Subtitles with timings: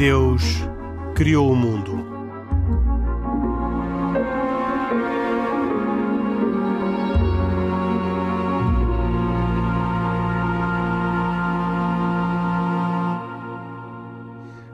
[0.00, 0.42] Deus
[1.14, 2.02] criou o mundo.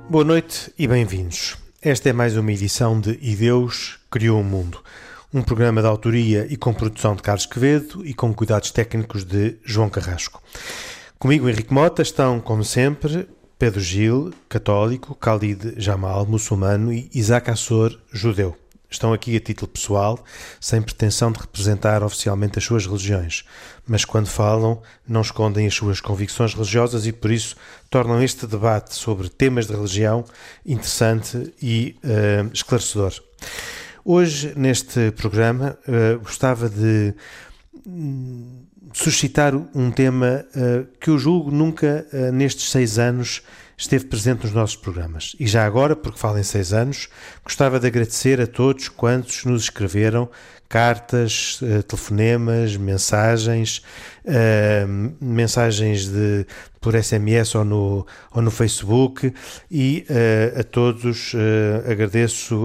[0.08, 1.56] Boa noite e bem-vindos.
[1.82, 4.80] Esta é mais uma edição de E Deus Criou o Mundo,
[5.34, 9.56] um programa de autoria e com produção de Carlos Quevedo e com cuidados técnicos de
[9.64, 10.40] João Carrasco.
[11.18, 13.26] Comigo, Henrique Mota, estão, como sempre,
[13.58, 18.54] Pedro Gil, católico, Khalid Jamal, muçulmano e Isaac Assor, judeu.
[18.90, 20.22] Estão aqui a título pessoal,
[20.60, 23.44] sem pretensão de representar oficialmente as suas religiões,
[23.86, 27.56] mas quando falam, não escondem as suas convicções religiosas e por isso
[27.88, 30.22] tornam este debate sobre temas de religião
[30.64, 33.14] interessante e uh, esclarecedor.
[34.04, 37.14] Hoje, neste programa, uh, gostava de
[38.96, 43.42] suscitar um tema uh, que eu julgo nunca, uh, nestes seis anos,
[43.76, 45.36] esteve presente nos nossos programas.
[45.38, 47.10] E já agora, porque falo em seis anos,
[47.44, 50.30] gostava de agradecer a todos quantos nos escreveram
[50.66, 53.82] cartas, uh, telefonemas, mensagens,
[55.20, 56.46] mensagens de,
[56.80, 59.32] por SMS ou no, ou no Facebook
[59.70, 60.04] e
[60.58, 61.32] a todos
[61.88, 62.64] agradeço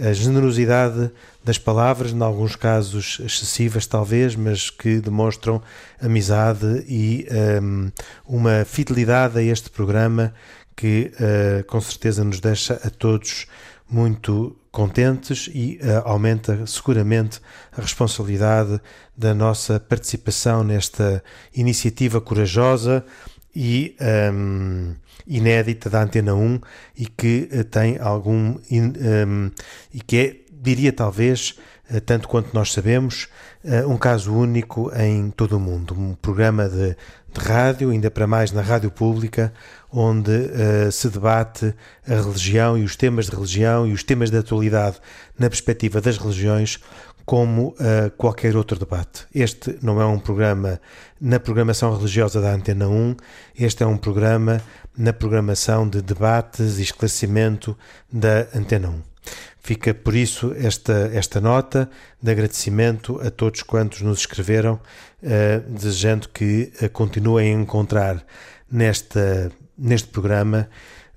[0.00, 1.10] a generosidade
[1.44, 5.62] das palavras, em alguns casos excessivas talvez, mas que demonstram
[6.00, 7.26] amizade e
[7.62, 7.90] um,
[8.26, 10.32] uma fidelidade a este programa
[10.76, 13.46] que uh, com certeza nos deixa a todos
[13.90, 17.40] muito contentes e uh, aumenta seguramente
[17.72, 18.80] a responsabilidade
[19.16, 21.22] da nossa participação nesta
[21.54, 23.04] iniciativa corajosa
[23.56, 23.96] e
[24.32, 24.94] um,
[25.28, 26.60] inédita da Antena 1
[26.96, 29.50] e que uh, tem algum um,
[29.92, 31.58] e que é diria talvez,
[31.90, 33.28] eh, tanto quanto nós sabemos,
[33.64, 35.94] eh, um caso único em todo o mundo.
[35.94, 36.96] Um programa de,
[37.32, 39.52] de rádio, ainda para mais na rádio pública,
[39.90, 41.74] onde uh, se debate
[42.06, 44.98] a religião e os temas de religião e os temas de atualidade
[45.38, 46.78] na perspectiva das religiões,
[47.28, 49.26] como uh, qualquer outro debate.
[49.34, 50.80] Este não é um programa
[51.20, 53.16] na programação religiosa da Antena 1,
[53.54, 54.62] este é um programa
[54.96, 57.76] na programação de debates e esclarecimento
[58.10, 59.02] da Antena 1.
[59.60, 61.90] Fica por isso esta, esta nota
[62.22, 64.80] de agradecimento a todos quantos nos escreveram,
[65.22, 68.24] uh, desejando que uh, continuem a encontrar
[68.72, 70.66] nesta, neste programa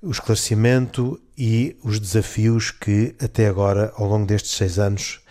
[0.02, 5.21] o esclarecimento e os desafios que até agora, ao longo destes seis anos,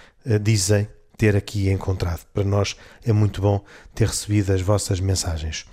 [0.42, 0.88] dizem
[1.18, 2.26] ter aqui encontrado.
[2.34, 5.66] Para nós é muito bom ter recebido as vossas mensagens.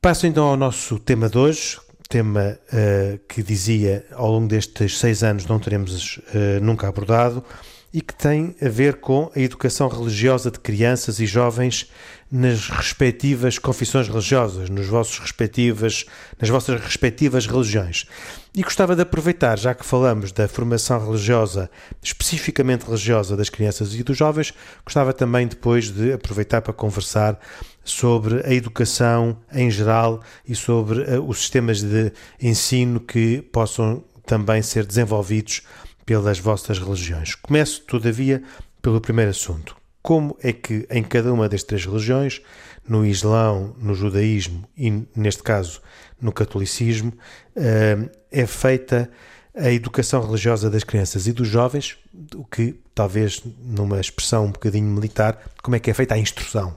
[0.00, 1.78] Passo então ao nosso tema de hoje,
[2.08, 7.42] tema uh, que dizia ao longo destes seis anos não teremos uh, nunca abordado
[7.92, 11.90] e que tem a ver com a educação religiosa de crianças e jovens
[12.30, 16.06] nas respectivas confissões religiosas, nos vossos respectivas,
[16.40, 18.06] nas vossas respectivas religiões.
[18.54, 21.70] E gostava de aproveitar, já que falamos da formação religiosa,
[22.02, 27.38] especificamente religiosa das crianças e dos jovens, gostava também depois de aproveitar para conversar
[27.84, 34.62] sobre a educação em geral e sobre uh, os sistemas de ensino que possam também
[34.62, 35.62] ser desenvolvidos
[36.04, 37.34] pelas vossas religiões.
[37.34, 38.42] Começo, todavia,
[38.80, 39.76] pelo primeiro assunto.
[40.02, 42.40] Como é que em cada uma das três religiões,
[42.86, 45.80] no Islão, no judaísmo e, neste caso,
[46.20, 47.12] no catolicismo,
[47.56, 49.08] uh, é feita
[49.54, 51.98] a educação religiosa das crianças e dos jovens,
[52.34, 56.76] o que talvez numa expressão um bocadinho militar, como é que é feita a instrução.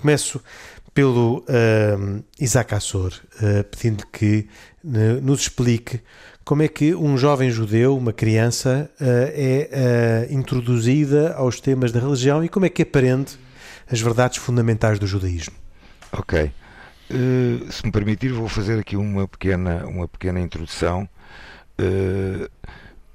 [0.00, 0.42] Começo
[0.92, 4.48] pelo uh, Isaac Assor, uh, pedindo que
[4.82, 6.00] uh, nos explique
[6.46, 12.48] como é que um jovem judeu, uma criança, é introduzida aos temas da religião e
[12.48, 13.32] como é que aprende
[13.90, 15.54] as verdades fundamentais do judaísmo.
[16.12, 16.50] Ok.
[17.70, 21.08] se me permitir, vou fazer aqui uma pequena, uma pequena introdução
[21.78, 22.48] eh,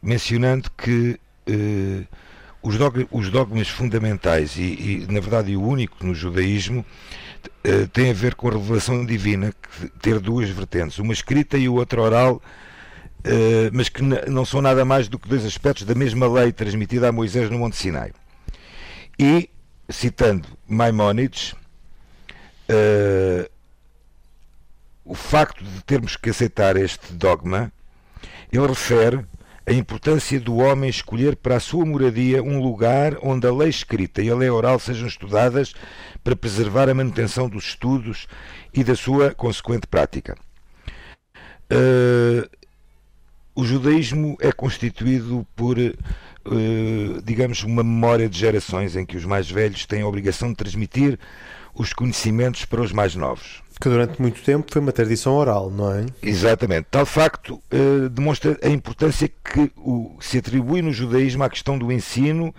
[0.01, 2.07] mencionando que uh,
[2.61, 8.09] os, dogmas, os, dogmas, fundamentais e, e, na verdade, o único no judaísmo uh, tem
[8.09, 12.41] a ver com a revelação divina, que, ter duas vertentes, uma escrita e outra oral,
[13.73, 17.11] mas que não são nada mais do que dois aspectos da mesma lei transmitida a
[17.11, 18.11] Moisés no Monte Sinai.
[19.19, 19.49] E,
[19.89, 21.53] citando Maimónides,
[25.05, 27.71] o facto de termos que aceitar este dogma
[28.51, 29.25] ele refere
[29.65, 34.21] a importância do homem escolher para a sua moradia um lugar onde a lei escrita
[34.21, 35.73] e a lei oral sejam estudadas
[36.23, 38.27] para preservar a manutenção dos estudos
[38.73, 40.35] e da sua consequente prática.
[41.71, 42.49] Uh,
[43.55, 49.49] o judaísmo é constituído por, uh, digamos, uma memória de gerações em que os mais
[49.49, 51.19] velhos têm a obrigação de transmitir
[51.73, 53.61] os conhecimentos para os mais novos.
[53.79, 56.05] Que durante muito tempo foi uma tradição oral, não é?
[56.21, 56.87] Exatamente.
[56.91, 59.71] Tal facto uh, demonstra a importância que
[60.19, 62.53] se atribui no judaísmo à questão do ensino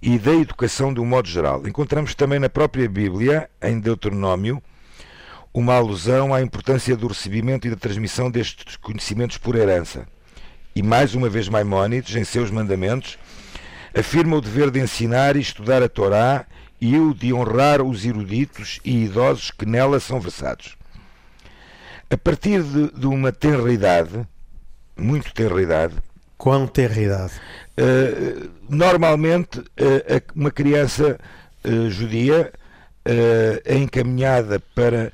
[0.00, 1.66] e da educação de um modo geral.
[1.66, 4.62] Encontramos também na própria Bíblia, em Deuteronômio,
[5.52, 10.06] uma alusão à importância do recebimento e da transmissão destes conhecimentos por herança.
[10.78, 13.18] E mais uma vez Maimónides, em seus mandamentos,
[13.92, 16.46] afirma o dever de ensinar e estudar a Torá
[16.80, 20.76] e o de honrar os eruditos e idosos que nela são versados.
[22.08, 24.24] A partir de, de uma tenra idade,
[24.96, 25.94] muito tenra idade,
[26.36, 27.32] Quão tenra idade?
[27.76, 29.64] Uh, normalmente, uh,
[30.32, 31.18] uma criança
[31.64, 32.52] uh, judia
[33.64, 35.10] é encaminhada para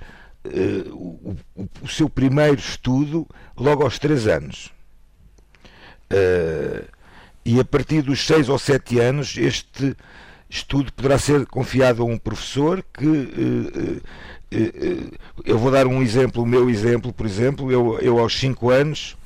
[0.91, 3.25] o, o, o, seu primeiro estudo
[3.57, 4.74] logo aos 3 anos.
[7.45, 9.97] E a partir dos 6 ou 7 anos, este
[10.49, 14.01] estudo poderá ser confiado a um professor que uh, uh,
[14.57, 18.71] uh, eu vou dar um exemplo, o meu exemplo, por exemplo, eu, eu aos 5
[18.71, 19.17] anos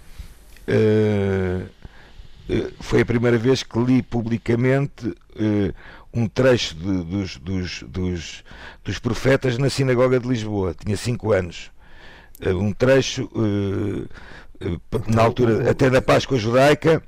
[2.81, 5.15] foi a primeira vez que li publicamente
[6.13, 8.45] um trecho de, dos, dos, dos,
[8.85, 11.71] dos, profetas na sinagoga de Lisboa, tinha 5 anos.
[12.55, 13.31] um trecho
[15.09, 17.03] na altura até da Páscoa Judaica.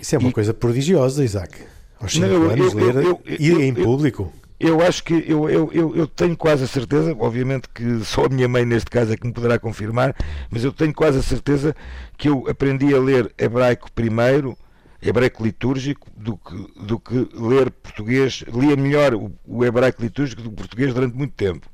[0.00, 1.74] Isso é uma e, coisa prodigiosa, Isaac
[2.04, 4.32] aos 5 anos, eu, ler eu, eu, em público?
[4.60, 8.28] Eu acho que eu, eu, eu, eu, tenho quase a certeza, obviamente que só a
[8.28, 10.14] minha mãe neste caso é que me poderá confirmar,
[10.50, 11.74] mas eu tenho quase a certeza
[12.16, 14.56] que eu aprendi a ler hebraico primeiro,
[15.02, 20.48] hebraico litúrgico, do que, do que ler português, lia melhor o, o hebraico litúrgico do
[20.48, 21.68] que o português durante muito tempo.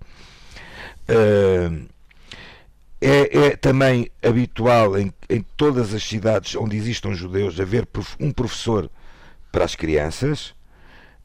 [1.08, 1.86] Uh,
[3.00, 7.88] é, é, também habitual em, em todas as cidades onde existam judeus haver
[8.18, 8.90] um professor
[9.50, 10.54] para as crianças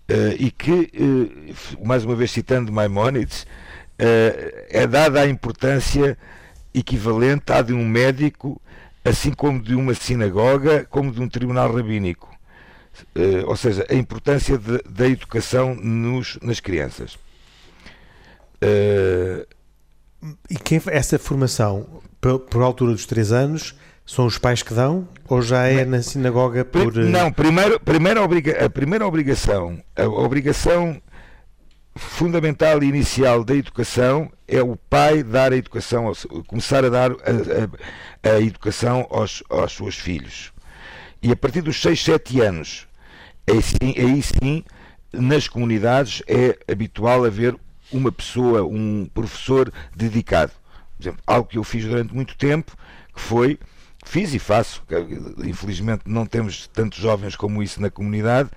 [0.09, 6.17] uh, e que, uh, mais uma vez citando Maimonides, uh, é dada a importância
[6.73, 8.61] equivalente à de um médico,
[9.03, 12.33] assim como de uma sinagoga, como de um tribunal rabínico.
[13.47, 17.17] ou seja, a importância de, da educação nos, nas crianças.
[20.49, 23.75] E quem essa formação, por, por altura dos três anos,
[24.05, 26.95] são os pais que dão ou já é na sinagoga por.
[26.97, 31.01] Eh, não, primeiro, primeiro a primeira obrigação, a obrigação
[31.95, 36.11] fundamental e inicial da educação é o pai dar a educação,
[36.45, 40.51] começar a dar a, a, a educação aos, aos seus filhos.
[41.21, 42.87] E a partir dos 6, 7 anos,
[43.49, 44.63] aí sim, aí sim,
[45.11, 47.55] nas comunidades é habitual haver
[47.91, 50.51] uma pessoa, um professor dedicado.
[50.97, 52.75] Por exemplo, algo que eu fiz durante muito tempo,
[53.13, 53.59] que foi
[54.05, 54.83] fiz e faço.
[55.43, 58.49] Infelizmente não temos tantos jovens como isso na comunidade,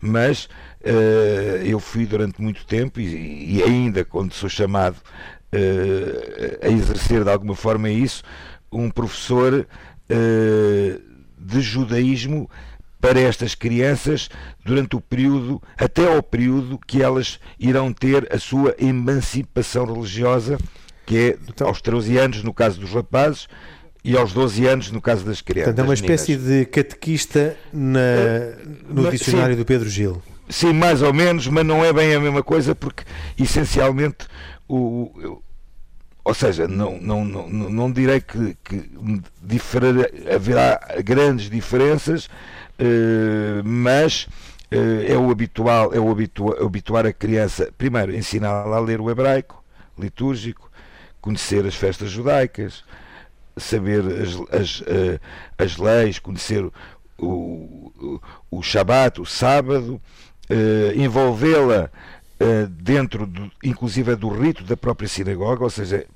[0.00, 6.68] mas uh, eu fui durante muito tempo e, e ainda quando sou chamado uh, a
[6.68, 8.22] exercer de alguma forma isso,
[8.70, 9.66] um professor
[10.10, 11.02] uh,
[11.38, 12.50] de judaísmo
[13.06, 14.28] para estas crianças
[14.64, 20.58] durante o período, até ao período que elas irão ter a sua emancipação religiosa,
[21.06, 23.46] que é então, aos 13 anos no caso dos rapazes,
[24.02, 25.72] e aos 12 anos no caso das crianças.
[25.72, 28.00] Portanto, é uma espécie de catequista na,
[28.88, 30.20] no mas, dicionário sim, do Pedro Gil.
[30.48, 33.04] Sim, mais ou menos, mas não é bem a mesma coisa porque
[33.38, 34.26] essencialmente
[34.66, 35.42] o, o
[36.26, 38.90] ou seja, não, não, não, não direi que, que
[40.34, 42.65] haverá grandes diferenças, eh,
[43.64, 44.28] mas
[44.70, 49.10] eh, é o habitual, é o habitua, habituar a criança, primeiro, ensiná-la a ler o
[49.10, 49.62] hebraico
[49.98, 50.70] litúrgico,
[51.20, 52.84] conhecer as festas judaicas,
[53.56, 55.20] saber as, as, eh,
[55.56, 56.72] as leis, conhecer o,
[57.18, 60.00] o, o Shabat, o sábado,
[60.94, 61.90] envolvê-la
[62.70, 66.06] dentro, do, inclusive, do rito da própria sinagoga, ou seja,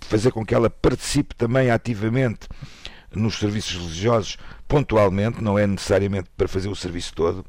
[0.00, 2.48] fazer com que ela participe também ativamente
[3.14, 4.36] nos serviços religiosos
[4.68, 7.44] pontualmente, não é necessariamente para fazer o serviço todo.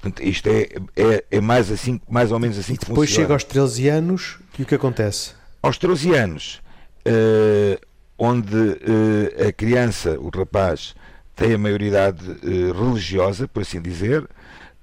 [0.00, 3.28] Portanto, isto é, é, é mais, assim, mais ou menos assim que depois funciona.
[3.28, 5.32] Depois chega aos 13 anos e o que acontece?
[5.62, 6.62] Aos 13 anos
[7.06, 7.86] uh,
[8.18, 10.94] onde uh, a criança, o rapaz,
[11.36, 14.22] tem a maioridade uh, religiosa, por assim dizer.
[14.22, 14.28] o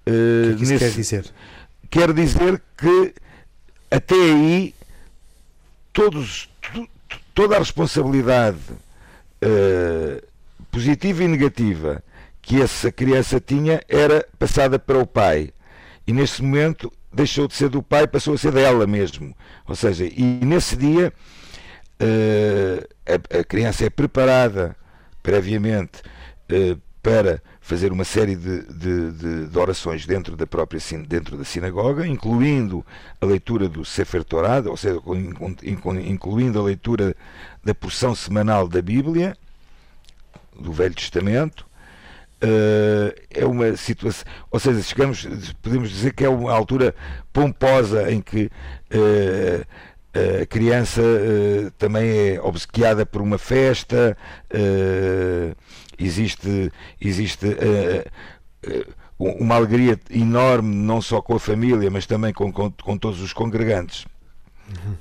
[0.06, 0.12] que,
[0.52, 1.26] é que isso nesse, quer dizer?
[1.90, 3.14] Quer dizer que
[3.90, 4.76] até aí
[5.94, 6.50] todos,
[7.34, 8.60] toda a responsabilidade
[10.72, 12.04] positiva e negativa
[12.42, 15.52] que essa criança tinha era passada para o pai.
[16.06, 19.36] E nesse momento deixou de ser do pai, passou a ser dela mesmo.
[19.68, 21.12] Ou seja, e nesse dia
[22.02, 24.76] uh, a, criança é preparada
[25.22, 26.02] previamente
[26.52, 31.44] uh, para fazer uma série de, de, de, de, orações dentro da própria dentro da
[31.44, 32.86] sinagoga, incluindo
[33.20, 35.02] a leitura do Sefer Torah, ou seja,
[35.64, 37.14] incluindo a leitura
[37.64, 39.36] da porção semanal da Bíblia,
[40.60, 41.66] do Velho Testamento.
[42.44, 45.28] Uh, é uma situação, ou seja, chegamos,
[45.60, 46.94] podemos dizer que é uma altura
[47.34, 49.66] pomposa em que uh,
[50.42, 54.18] a criança uh, também é obsequiada por uma festa,
[54.54, 55.56] uh,
[55.98, 58.86] existe, existe uh,
[59.18, 63.34] uma alegria enorme, não só com a família, mas também com, com, com todos os
[63.34, 64.06] congregantes.
[64.70, 64.96] Uhum.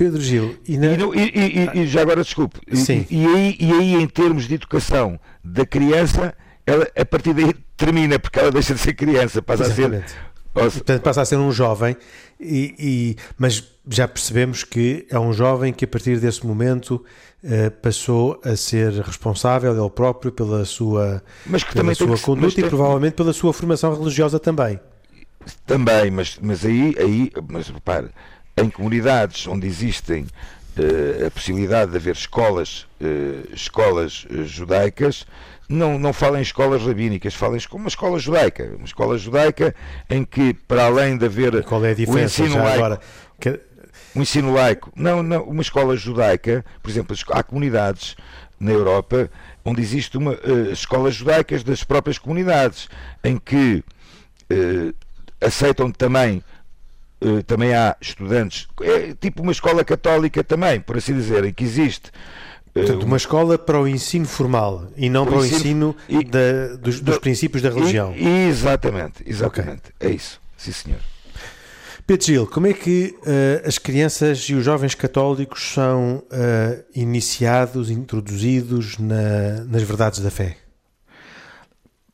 [0.00, 0.86] Pedro Gil, e, na...
[0.86, 3.06] e, e, e, já agora desculpe, Sim.
[3.10, 6.32] E, aí, e aí em termos de educação da criança,
[6.66, 10.04] ela a partir daí termina, porque ela deixa de ser criança, passa Exatamente.
[10.04, 10.30] a ser
[10.72, 11.94] Portanto, passa a ser um jovem,
[12.40, 17.04] e, mas já percebemos que é um jovem que a partir desse momento
[17.44, 22.58] eh, passou a ser responsável ele próprio pela sua, mas que pela sua que, conduta
[22.58, 24.80] e provavelmente pela sua formação religiosa também.
[25.66, 28.08] Também, mas, mas aí, aí mas repare,
[28.56, 35.26] em comunidades onde existem uh, a possibilidade de haver escolas, uh, escolas judaicas,
[35.68, 38.72] não, não fala em escolas rabínicas, fala em uma escola judaica.
[38.76, 39.74] Uma escola judaica
[40.08, 43.00] em que, para além de haver Qual é a diferença, o ensino laico, agora?
[43.38, 43.60] Que...
[44.14, 44.92] Um ensino laico.
[44.96, 48.16] Não, não, uma escola judaica, por exemplo, há comunidades
[48.58, 49.30] na Europa
[49.64, 52.88] onde existe uma uh, escolas judaicas das próprias comunidades,
[53.22, 53.84] em que
[54.50, 54.94] uh,
[55.40, 56.42] aceitam também
[57.46, 62.10] também há estudantes, é tipo uma escola católica também, por assim dizer, em que existe
[62.72, 67.00] Portanto, uma escola para o ensino formal e não para o ensino, ensino da, dos,
[67.00, 68.14] dos, princípios da religião.
[68.16, 69.92] E, exatamente, exatamente.
[69.96, 70.08] Okay.
[70.08, 70.40] É isso.
[70.56, 71.00] Sim, senhor.
[72.06, 77.90] Pedro Gil, como é que uh, as crianças e os jovens católicos são uh, iniciados,
[77.90, 80.56] introduzidos na, nas verdades da fé?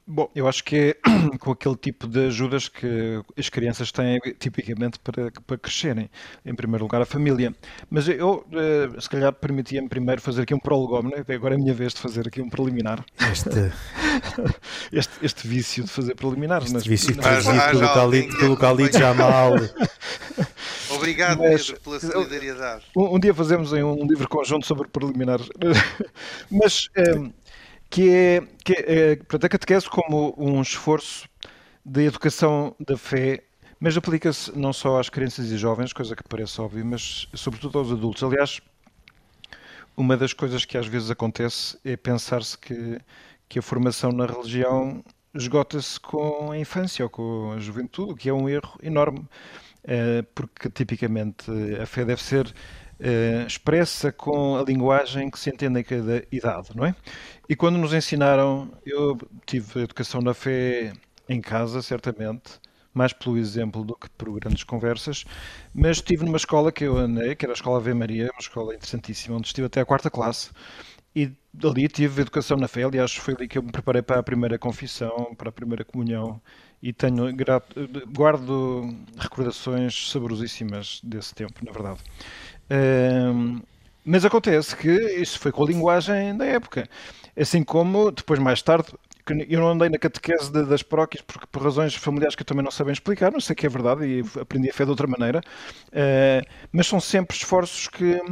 [0.08, 0.96] Bom, eu acho que é
[1.40, 6.08] com aquele tipo de ajudas que as crianças têm tipicamente para, para crescerem.
[6.44, 7.52] Em primeiro lugar, a família.
[7.90, 11.25] Mas eu, eh, se calhar, permitia-me primeiro fazer aqui um prólogo, né?
[11.34, 13.04] agora é a minha vez de fazer aqui um preliminar.
[13.32, 13.50] Este,
[14.92, 16.72] este, este vício de fazer preliminares.
[16.72, 19.54] Este vício trazido pelo Calito, pelo Calito Jamal.
[20.90, 22.84] Obrigado, mas, Pedro, pela solidariedade.
[22.96, 25.48] Um, um, dia fazemos um livro conjunto sobre preliminares.
[26.48, 26.88] Mas.
[26.96, 27.46] Um, eh,
[27.97, 31.26] que é, que é, é portanto, a catequese como um esforço
[31.83, 33.43] de educação da fé,
[33.81, 37.91] mas aplica-se não só às crianças e jovens, coisa que parece óbvio, mas sobretudo aos
[37.91, 38.23] adultos.
[38.23, 38.61] Aliás,
[39.97, 43.00] uma das coisas que às vezes acontece é pensar-se que,
[43.49, 45.03] que a formação na religião
[45.35, 49.25] esgota-se com a infância ou com a juventude, o que é um erro enorme,
[49.85, 51.50] eh, porque tipicamente
[51.81, 52.53] a fé deve ser
[52.99, 56.95] eh, expressa com a linguagem que se entende em cada idade, não é?
[57.49, 60.93] E quando nos ensinaram, eu tive educação na fé
[61.29, 62.61] em casa, certamente,
[62.93, 65.25] mais pelo exemplo do que por grandes conversas,
[65.75, 68.75] mas estive numa escola que eu andei, que era a Escola Ave Maria, uma escola
[68.75, 70.50] interessantíssima, onde estive até a quarta classe,
[71.15, 71.33] e
[71.65, 74.59] ali tive educação na fé, aliás, foi ali que eu me preparei para a primeira
[74.59, 76.41] confissão, para a primeira comunhão,
[76.83, 77.25] e tenho
[78.12, 78.83] guardo
[79.19, 82.00] recordações saborosíssimas desse tempo, na verdade.
[82.71, 83.61] Um,
[84.06, 86.88] mas acontece que isso foi com a linguagem da época.
[87.36, 88.88] Assim como, depois, mais tarde,
[89.48, 92.70] eu não andei na catequese das paróquias porque, por razões familiares que eu também não
[92.70, 95.40] sabem explicar, não sei que é verdade e aprendi a fé de outra maneira,
[95.88, 98.22] uh, mas são sempre esforços que,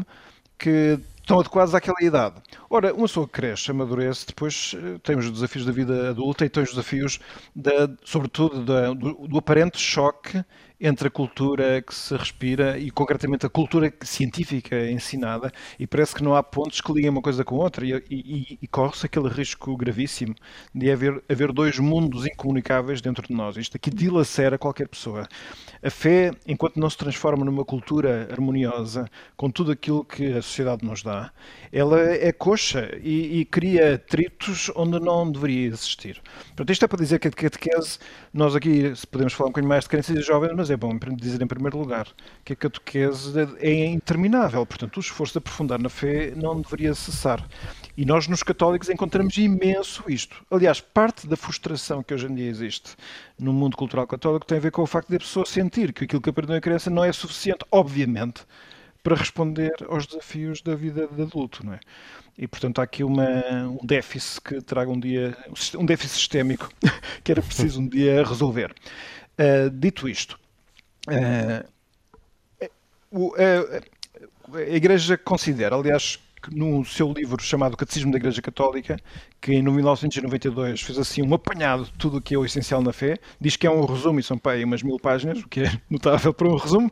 [0.56, 2.36] que estão adequados àquela idade.
[2.70, 6.62] Ora, uma pessoa cresce, amadurece, depois eh, tem os desafios da vida adulta e tem
[6.62, 7.18] os desafios,
[7.56, 10.44] da, sobretudo, da, do, do, aparente choque
[10.80, 16.22] entre a cultura que se respira e, concretamente, a cultura científica ensinada, e parece que
[16.22, 19.76] não há pontos que liguem uma coisa com outra, e, e, e corre-se aquele risco
[19.76, 20.34] gravíssimo
[20.74, 23.56] de haver, haver dois mundos incomunicáveis dentro de nós.
[23.56, 25.28] Isto aqui dilacera qualquer pessoa.
[25.82, 30.84] A fé, enquanto não se transforma numa cultura harmoniosa com tudo aquilo que a sociedade
[30.84, 31.30] nos dá,
[31.72, 36.20] ela é coxa e, e cria atritos onde não deveria existir.
[36.46, 37.98] Portanto, isto é para dizer que a catequese,
[38.32, 41.46] nós aqui podemos falar um bocadinho mais de e jovens, mas é bom dizer em
[41.46, 42.06] primeiro lugar
[42.44, 47.46] que a catequese é interminável, portanto o esforço de aprofundar na fé não deveria cessar.
[47.96, 50.44] E nós nos católicos encontramos imenso isto.
[50.50, 52.96] Aliás, parte da frustração que hoje em dia existe
[53.38, 56.04] no mundo cultural católico tem a ver com o facto de a pessoa sentir que
[56.04, 58.42] aquilo que aprendeu em criança não é suficiente, obviamente,
[59.02, 61.80] para responder aos desafios da vida de adulto, não é?
[62.36, 63.28] E portanto há aqui uma,
[63.80, 65.36] um déficit que traga um dia,
[65.78, 66.68] um déficit sistémico
[67.22, 68.74] que era preciso um dia resolver.
[69.38, 70.38] Uh, dito isto,
[71.08, 71.68] uh,
[74.52, 76.18] a Igreja considera, aliás,
[76.50, 78.98] no seu livro chamado Catecismo da Igreja Católica,
[79.44, 82.94] que em 1992 fez assim um apanhado de tudo o que é o essencial na
[82.94, 85.70] fé, diz que é um resumo, e são para umas mil páginas, o que é
[85.90, 86.90] notável para um resumo,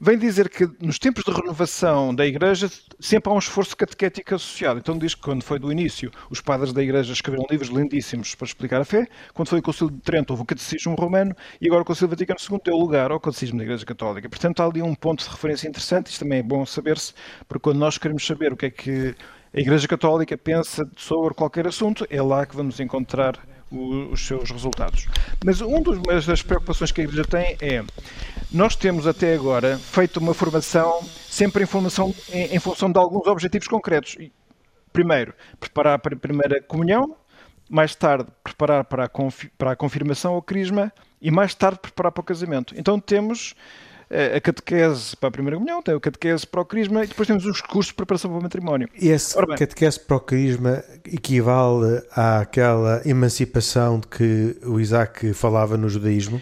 [0.00, 2.68] vem dizer que nos tempos de renovação da Igreja
[2.98, 4.80] sempre há um esforço catequético associado.
[4.80, 8.46] Então diz que quando foi do início, os padres da Igreja escreveram livros lindíssimos para
[8.46, 11.82] explicar a fé, quando foi o Concílio de Trento houve o Catecismo Romano e agora
[11.82, 14.28] o Concílio Vaticano II deu lugar ao Catecismo da Igreja Católica.
[14.28, 17.14] Portanto há ali um ponto de referência interessante, isto também é bom saber-se,
[17.46, 19.14] porque quando nós queremos saber o que é que
[19.58, 23.36] a Igreja Católica pensa sobre qualquer assunto, é lá que vamos encontrar
[23.72, 25.08] os seus resultados.
[25.44, 25.80] Mas uma
[26.24, 27.82] das preocupações que a Igreja tem é:
[28.52, 33.26] nós temos até agora feito uma formação sempre em, formação, em, em função de alguns
[33.26, 34.16] objetivos concretos.
[34.92, 37.16] Primeiro, preparar para a primeira comunhão,
[37.68, 39.10] mais tarde, preparar para a,
[39.58, 42.74] para a confirmação ou crisma e mais tarde, preparar para o casamento.
[42.78, 43.56] Então temos
[44.10, 47.44] a catequese para a primeira comunhão, tem o catequese para o crisma e depois temos
[47.44, 48.88] os cursos de preparação para o matrimónio.
[48.98, 55.88] E esse catequese para o crisma equivale àquela emancipação de que o Isaac falava no
[55.88, 56.40] judaísmo?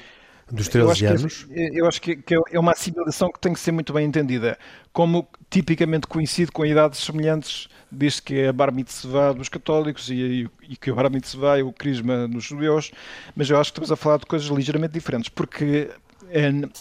[0.50, 1.44] Dos 13 eu anos?
[1.44, 4.56] Que, eu acho que, é uma assimilação que tem que ser muito bem entendida.
[4.92, 10.48] Como tipicamente coincide com idades semelhantes, desde que é a bar mitzvah dos católicos e,
[10.68, 12.92] e que o bar mitzvah é o crisma dos judeus,
[13.34, 15.96] mas eu acho que estamos a falar de coisas ligeiramente diferentes, porque é,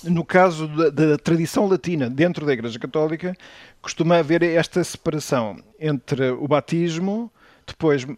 [0.03, 3.35] no caso da, da, tradição latina dentro da Igreja Católica,
[3.81, 7.31] costuma haver esta separação entre o batismo,
[7.65, 8.17] depois, uh,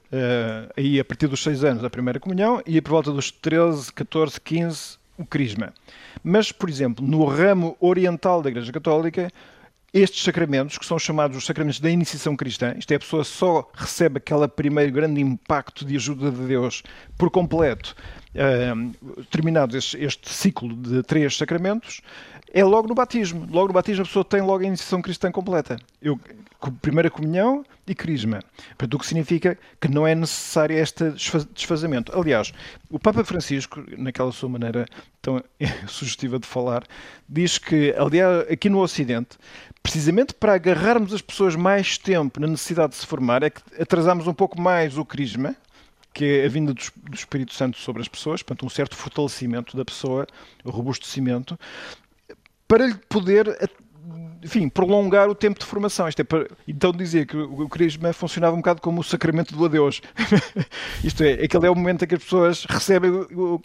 [0.76, 4.42] aí a partir dos 6 anos, a primeira comunhão, e por volta dos 13, 14,
[4.42, 5.74] 15, o crisma.
[6.24, 9.32] Mas, por exemplo, no ramo oriental da Igreja Católica,
[9.94, 13.70] estes sacramentos, que são chamados os sacramentos da iniciação cristã, isto é, a pessoa só
[13.74, 16.84] recebe aquele primeiro grande impacto de ajuda de Deus
[17.18, 17.96] por completo
[18.36, 22.02] uh, terminado este, este, ciclo de três sacramentos,
[22.54, 23.48] é logo no batismo.
[23.50, 25.78] Logo no batismo a pessoa tem logo a iniciação cristã completa.
[26.02, 26.20] Eu,
[26.82, 28.40] primeira comunhão e crisma.
[28.82, 31.12] O que significa que não é necessário este
[31.54, 32.18] desfazamento.
[32.18, 32.54] Aliás,
[32.90, 34.86] o Papa Francisco, naquela sua maneira
[35.22, 35.44] tão
[35.88, 36.84] sugestiva de falar,
[37.28, 39.38] diz que, aliás, aqui no Ocidente,
[39.82, 44.28] precisamente para agarrarmos as pessoas mais tempo na necessidade de se formar, é que atrasamos
[44.28, 45.56] um pouco mais o crisma,
[46.14, 49.86] que é a vinda do Espírito Santo sobre as pessoas, portanto, um certo fortalecimento da
[49.86, 50.26] pessoa,
[50.64, 51.58] o robustecimento,
[52.68, 53.58] para lhe poder
[54.44, 56.08] enfim, prolongar o tempo de formação.
[56.08, 59.66] Isto é para, então dizer que o, o funcionava um bocado como o sacramento do
[59.66, 60.02] adeus.
[61.04, 63.62] Isto é, aquele é o momento em que as pessoas recebem o, o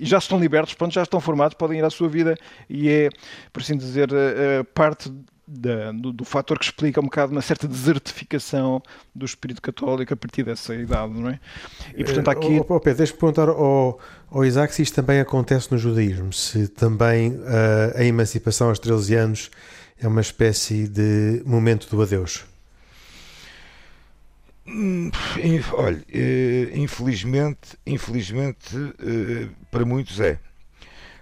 [0.00, 2.36] e já estão libertos, pronto, já estão formados, podem ir à sua vida
[2.68, 3.10] e é,
[3.52, 4.08] por assim dizer,
[4.74, 5.12] parte
[5.46, 8.82] da, do, do fator que explica um bocado uma certa desertificação
[9.14, 11.38] do espírito católico a partir dessa idade, não é?
[11.94, 12.60] E portanto aqui...
[12.60, 13.98] Oh, oh Pedro, deixa-me perguntar ao,
[14.30, 19.14] ao Isaac se isto também acontece no judaísmo, se também uh, a emancipação aos 13
[19.14, 19.50] anos
[20.00, 22.44] é uma espécie de momento do adeus.
[24.66, 25.10] Hum,
[25.72, 30.38] olha, eh, infelizmente, infelizmente eh, para muitos é.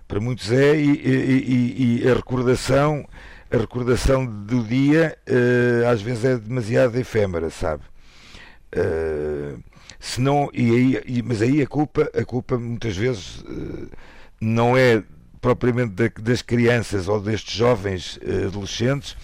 [0.07, 3.07] Para muitos é e, e, e a recordação
[3.53, 7.83] a recordação do dia uh, às vezes é demasiado efêmera, sabe?
[10.01, 13.45] Se não, e aí, mas aí a culpa, a culpa muitas vezes
[14.41, 15.05] não é
[15.43, 19.15] propriamente da, das crianças ou destes jovens adolescentes,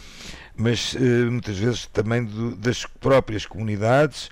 [0.54, 0.94] mas
[1.30, 4.28] muitas vezes também do, das próprias comunidades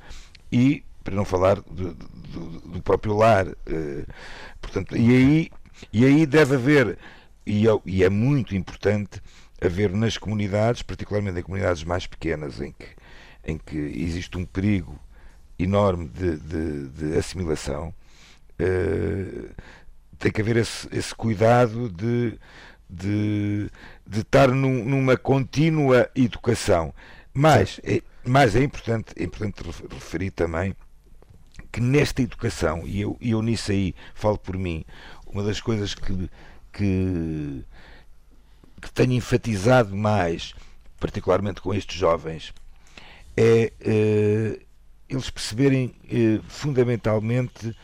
[0.52, 3.46] e, para não falar do, do, do próprio lar.
[4.60, 5.50] portanto, e aí,
[5.92, 6.98] e aí deve haver,
[7.46, 9.22] e é, e é muito importante,
[9.60, 12.88] haver nas comunidades, particularmente em comunidades mais pequenas, em que,
[13.44, 14.98] em que existe um perigo
[15.58, 17.94] enorme de, de, de assimilação,
[18.60, 19.50] uh,
[20.18, 22.38] tem que haver esse, esse cuidado de,
[22.88, 23.70] de,
[24.06, 26.94] de estar num, numa contínua educação.
[27.32, 30.74] Mas é, mas é importante, é importante referir também
[31.70, 34.84] que nesta educação, e eu, eu nisso aí falo por mim,
[35.26, 36.30] uma das coisas que,
[36.72, 37.64] que
[38.80, 40.54] que tenho enfatizado mais,
[41.00, 42.52] particularmente com estes jovens,
[43.36, 44.66] é uh,
[45.08, 47.76] eles perceberem uh, fundamentalmente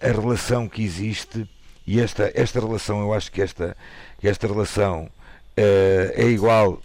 [0.00, 1.48] a relação que existe
[1.86, 3.76] e esta, esta relação, eu acho que esta,
[4.22, 5.10] esta relação
[5.56, 6.80] é igual,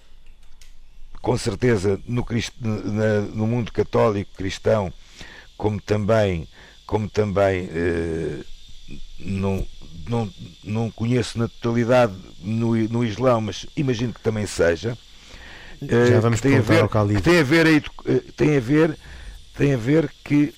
[1.21, 2.25] com certeza, no,
[3.33, 4.91] no mundo católico cristão,
[5.57, 6.47] como também,
[6.85, 7.69] como também
[9.19, 9.65] no,
[10.07, 14.97] não, não conheço na totalidade no, no Islão, mas imagino que também seja.
[15.81, 17.67] Já vamos tem a ver, que tem a ver
[18.35, 18.97] tem a ver
[19.55, 20.53] tem a ver que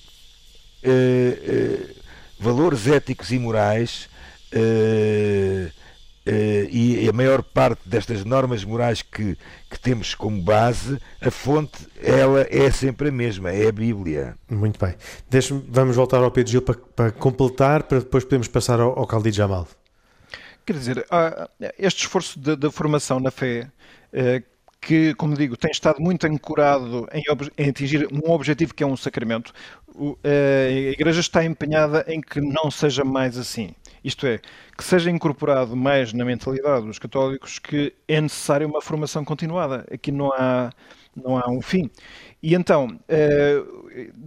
[2.42, 4.10] valores éticos e morais
[6.24, 9.36] Uh, e a maior parte destas normas morais que,
[9.68, 14.36] que temos como base, a fonte ela é sempre a mesma, é a Bíblia.
[14.48, 14.94] Muito bem.
[15.68, 19.36] vamos voltar ao Pedro Gil para, para completar, para depois podermos passar ao, ao Khalid
[19.36, 19.66] Jamal.
[20.64, 21.04] Quer dizer,
[21.76, 23.68] este esforço de, formação na fé,
[24.12, 27.22] uh, que, como digo, tem estado muito ancorado em,
[27.58, 29.81] em atingir um objetivo que é um sacramento, uh,
[30.24, 33.70] a Igreja está empenhada em que não seja mais assim.
[34.04, 34.40] Isto é,
[34.76, 39.86] que seja incorporado mais na mentalidade dos católicos que é necessária uma formação continuada.
[39.92, 40.70] Aqui não há,
[41.14, 41.88] não há um fim.
[42.42, 43.62] E então, eh,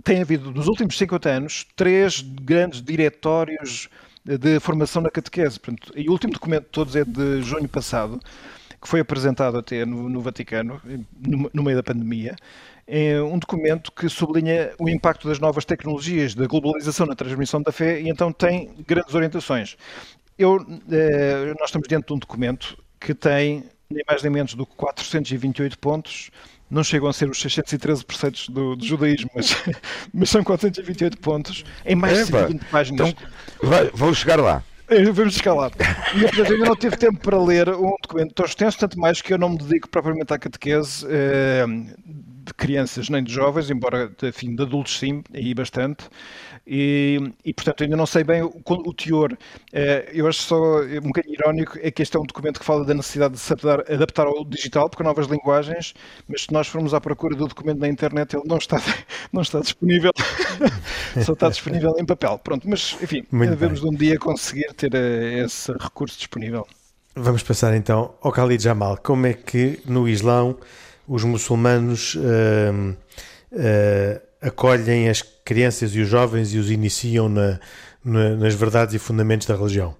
[0.03, 3.89] tem havido, nos últimos 50 anos, três grandes diretórios
[4.23, 5.59] de formação na catequese.
[5.59, 8.19] Portanto, e o último documento de todos é de junho passado,
[8.81, 10.81] que foi apresentado até no, no Vaticano,
[11.19, 12.35] no, no meio da pandemia,
[13.31, 17.99] um documento que sublinha o impacto das novas tecnologias, da globalização na transmissão da fé
[17.99, 19.75] e então tem grandes orientações.
[20.37, 20.57] Eu,
[20.91, 24.75] eh, nós estamos diante de um documento que tem nem mais nem menos do que
[24.75, 26.29] 428 pontos,
[26.69, 29.55] não chegam a ser os 613 preceitos do, do judaísmo, mas,
[30.13, 33.09] mas, são 428 pontos em mais de 120 páginas.
[33.09, 33.27] Então,
[33.61, 34.63] vai, vou chegar lá.
[35.13, 35.71] Vamos escalar.
[36.15, 39.33] E eu ainda não tive tempo para ler um documento tão extenso, tanto mais que
[39.33, 41.05] eu não me dedico propriamente à catequese.
[41.09, 41.65] Eh,
[42.45, 46.07] de crianças nem de jovens, embora enfim, de adultos sim, aí bastante.
[46.67, 49.35] E, e portanto ainda não sei bem o, o teor.
[49.73, 52.85] Eh, eu acho só um bocadinho irónico é que este é um documento que fala
[52.85, 55.93] da necessidade de se adaptar, adaptar ao digital, porque há novas linguagens,
[56.27, 58.77] mas se nós formos à procura do documento na internet, ele não está,
[59.33, 60.11] não está disponível,
[61.23, 62.39] só está disponível em papel.
[62.39, 66.65] Pronto, mas enfim, devemos de um dia conseguir ter eh, esse recurso disponível.
[67.15, 68.97] Vamos passar então ao Khalid Jamal.
[69.01, 70.57] Como é que no Islão
[71.07, 72.95] os muçulmanos uh,
[73.51, 77.59] uh, acolhem as crianças e os jovens e os iniciam na,
[78.03, 79.95] na, nas verdades e fundamentos da religião?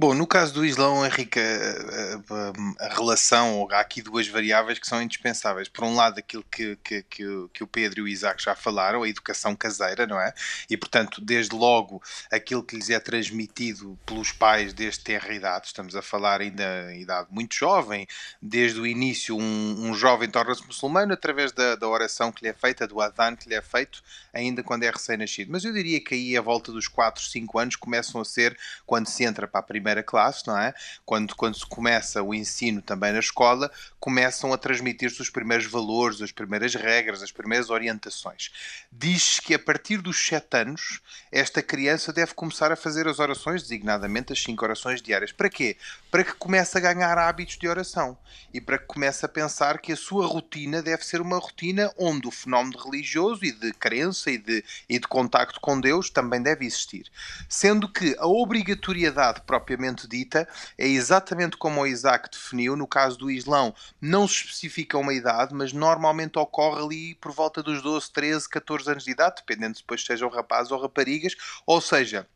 [0.00, 4.86] Bom, no caso do Islão, Henrique, a, a, a, relação, há aqui duas variáveis que
[4.86, 5.68] são indispensáveis.
[5.68, 9.02] Por um lado, aquilo que, que, que, que, o Pedro e o Isaac já falaram,
[9.02, 10.32] a educação caseira, não é?
[10.70, 15.96] E, portanto, desde logo, aquilo que lhes é transmitido pelos pais desde tenra idade, estamos
[15.96, 18.06] a falar ainda em idade muito jovem,
[18.40, 22.54] desde o início, um, um jovem torna-se muçulmano através da, da oração que lhe é
[22.54, 24.00] feita, do adhan que lhe é feito,
[24.32, 25.50] ainda quando é recém-nascido.
[25.50, 28.56] Mas eu diria que aí, a volta dos 4, 5 anos, começam a ser
[28.86, 30.74] quando se entra para a primeira primeira classe, não é?
[31.04, 36.20] Quando, quando se começa o ensino também na escola, começam a transmitir-se os primeiros valores,
[36.20, 38.50] as primeiras regras, as primeiras orientações.
[38.92, 41.00] Diz que a partir dos 7 anos,
[41.32, 45.32] esta criança deve começar a fazer as orações, designadamente as 5 orações diárias.
[45.32, 45.76] Para quê?
[46.10, 48.16] Para que comece a ganhar hábitos de oração
[48.52, 52.28] e para que comece a pensar que a sua rotina deve ser uma rotina onde
[52.28, 56.66] o fenómeno religioso e de crença e de, e de contacto com Deus também deve
[56.66, 57.06] existir.
[57.48, 63.16] Sendo que a obrigatoriedade propriamente propriamente dita, é exatamente como o Isaac definiu, no caso
[63.16, 68.10] do Islão, não se especifica uma idade, mas normalmente ocorre ali por volta dos 12,
[68.12, 72.26] 13, 14 anos de idade, dependendo se depois sejam rapazes ou raparigas, ou seja,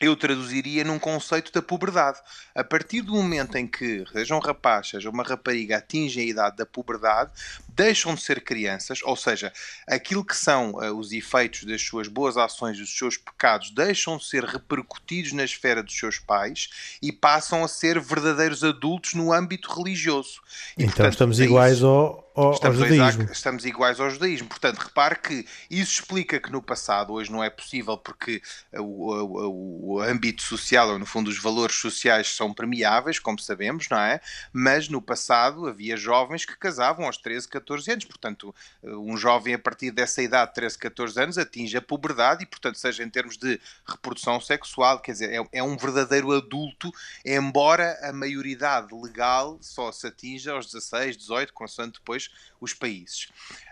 [0.00, 2.18] eu traduziria num conceito da puberdade.
[2.54, 6.56] A partir do momento em que, seja um rapaz, seja uma rapariga, atingem a idade
[6.56, 7.32] da puberdade,
[7.76, 9.52] deixam de ser crianças, ou seja,
[9.86, 14.24] aquilo que são uh, os efeitos das suas boas ações, dos seus pecados, deixam de
[14.24, 16.70] ser repercutidos na esfera dos seus pais
[17.02, 20.40] e passam a ser verdadeiros adultos no âmbito religioso.
[20.76, 23.22] E, então portanto, estamos iguais ao, ao, estamos, ao judaísmo.
[23.30, 24.48] estamos iguais ao judaísmo.
[24.48, 28.40] Portanto, repare que isso explica que no passado, hoje não é possível porque
[28.72, 33.86] o, o, o âmbito social, ou no fundo os valores sociais são permeáveis, como sabemos,
[33.90, 34.18] não é?
[34.50, 38.04] Mas no passado havia jovens que casavam aos 13, 14 anos.
[38.04, 42.78] Portanto, um jovem a partir dessa idade, 13, 14 anos, atinge a puberdade e, portanto,
[42.78, 46.92] seja em termos de reprodução sexual, quer dizer, é, é um verdadeiro adulto,
[47.24, 53.28] embora a maioridade legal só se atinja aos 16, 18, consoante depois os países.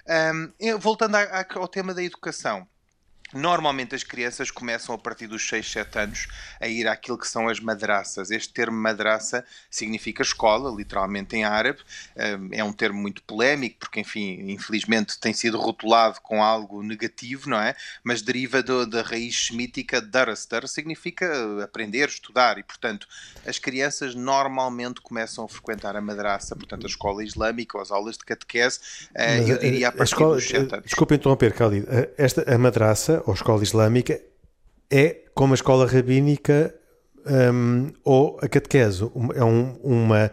[0.06, 2.66] Um, voltando ao tema da educação.
[3.34, 6.28] Normalmente as crianças começam a partir dos 6, 7 anos
[6.60, 8.30] a ir àquilo que são as madraças.
[8.30, 11.80] Este termo madraça significa escola, literalmente em árabe.
[12.52, 17.58] É um termo muito polémico, porque, enfim, infelizmente tem sido rotulado com algo negativo, não
[17.58, 17.74] é?
[18.04, 20.46] Mas deriva do, da raiz semítica daras.
[20.46, 21.26] Daras significa
[21.62, 23.08] aprender, estudar, e, portanto,
[23.44, 28.16] as crianças normalmente começam a frequentar a madraça, portanto, a escola islâmica, ou as aulas
[28.16, 28.78] de catequese,
[29.14, 30.86] eh, Mas, eu diria a partir a escola, dos 7 anos.
[30.86, 31.86] Desculpe interromper, Khalid.
[32.16, 34.20] Esta, a madraça ou escola islâmica
[34.90, 36.74] é como a escola rabínica
[37.26, 39.10] um, ou a catequese.
[39.34, 40.30] É um, uma,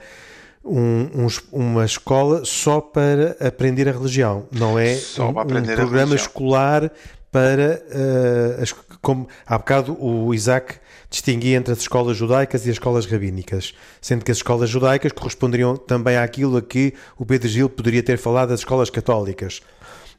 [0.64, 6.92] um, uma escola só para aprender a religião, não é um, programa escolar
[7.32, 10.76] para uh, as, como há bocado o Isaac
[11.10, 15.76] distinguia entre as escolas judaicas e as escolas rabínicas, sendo que as escolas judaicas corresponderiam
[15.76, 19.62] também àquilo a que o Pedro Gil poderia ter falado das escolas católicas.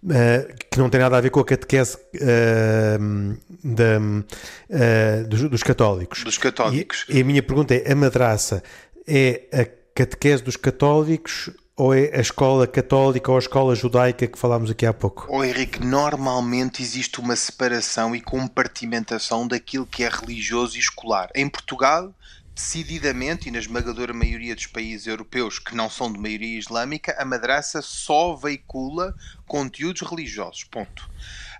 [0.04, 5.62] Uh, que não tem nada a ver com a catequese uh, da, uh, dos, dos,
[5.62, 6.24] católicos.
[6.24, 7.06] Dos católicos.
[7.08, 8.64] E, e, a minha pergunta é: a madraça
[9.06, 14.38] é a catequese dos católicos ou é a escola católica ou a escola judaica que
[14.38, 15.26] falámos aqui há pouco?
[15.28, 21.30] Oh, Henrique, normalmente existe uma separação e compartimentação daquilo que é religioso e escolar.
[21.34, 22.14] Em Portugal,
[22.54, 27.24] decididamente, e na esmagadora maioria dos países europeus que não são de maioria islâmica, a
[27.24, 29.14] madraça só veicula
[29.46, 30.64] conteúdos religiosos.
[30.64, 31.10] Ponto.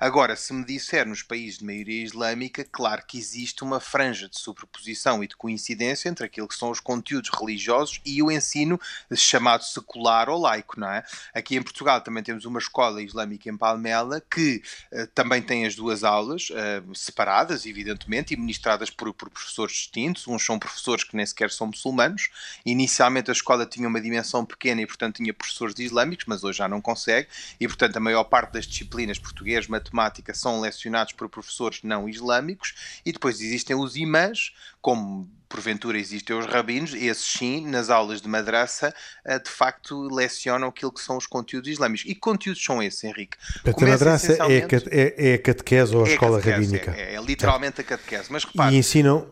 [0.03, 4.37] Agora, se me disser nos países de maioria islâmica, claro que existe uma franja de
[4.37, 8.81] superposição e de coincidência entre aquilo que são os conteúdos religiosos e o ensino
[9.15, 11.05] chamado secular ou laico, não é?
[11.33, 15.77] Aqui em Portugal também temos uma escola islâmica em Palmela que uh, também tem as
[15.77, 20.27] duas aulas uh, separadas, evidentemente, e ministradas por, por professores distintos.
[20.27, 22.29] Uns são professores que nem sequer são muçulmanos.
[22.67, 26.69] Inicialmente a escola tinha uma dimensão pequena e, portanto, tinha professores islâmicos, mas hoje já
[26.69, 27.29] não consegue.
[27.61, 33.01] E, portanto, a maior parte das disciplinas português, matemática, são lecionados por professores não islâmicos
[33.05, 38.29] e depois existem os imãs, como porventura existem os rabinos, esses sim, nas aulas de
[38.29, 42.05] madraça, eh, de facto lecionam aquilo que são os conteúdos islâmicos.
[42.07, 43.37] E que conteúdos são esses, Henrique?
[43.67, 46.95] A madraça é, é, é, a catequese ou a é escola catequese, rabínica?
[46.99, 48.33] É, é, literalmente a catequese.
[48.33, 49.27] Mas repare, e ensinam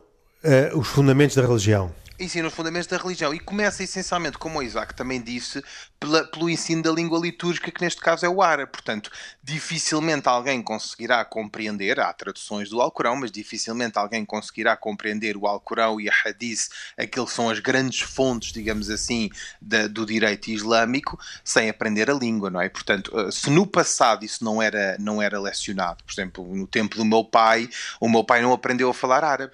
[0.45, 4.63] uh, os fundamentos da religião ensina os fundamentos da religião e começa essencialmente, como o
[4.63, 5.63] Isaac também disse,
[5.99, 8.71] pela, pelo ensino da língua litúrgica, que neste caso é o árabe.
[8.71, 9.11] Portanto,
[9.43, 16.01] dificilmente alguém conseguirá compreender, há traduções do Alcorão, mas dificilmente alguém conseguirá compreender o Alcorão
[16.01, 19.31] e a Hadith, aquilo que são as grandes fontes, digamos assim,
[19.61, 22.69] da, do direito islâmico, sem aprender a língua, não é?
[22.69, 26.97] Portanto, eh, se no passado isso não era, não era lecionado, por exemplo, no tempo
[26.97, 27.69] do meu pai,
[28.01, 29.53] o meu pai não aprendeu a falar árabe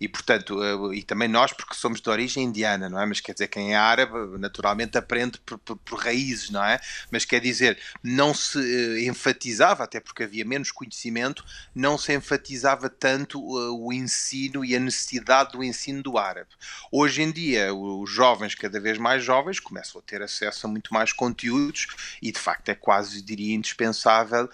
[0.00, 3.06] e portanto, eh, e também nós porque somos de origem indiana, não é?
[3.06, 6.80] Mas quer dizer, quem é árabe naturalmente aprende por, por, por raízes, não é?
[7.10, 11.44] Mas quer dizer, não se uh, enfatizava, até porque havia menos conhecimento,
[11.74, 16.50] não se enfatizava tanto uh, o ensino e a necessidade do ensino do árabe.
[16.90, 20.92] Hoje em dia, os jovens, cada vez mais jovens, começam a ter acesso a muito
[20.92, 21.86] mais conteúdos
[22.20, 24.48] e de facto é quase, diria, indispensável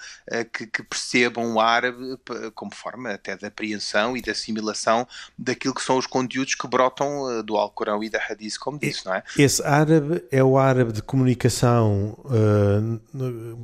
[0.53, 2.18] que, que percebam o árabe
[2.55, 5.07] como forma até de apreensão e de assimilação
[5.38, 9.04] daquilo que são os conteúdos que brotam uh, do Alcorão e da Hadith, como disse,
[9.06, 9.22] não é?
[9.38, 13.00] Esse árabe é o árabe de comunicação uh,